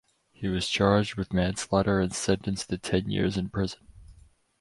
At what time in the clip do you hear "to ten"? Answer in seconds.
2.71-3.11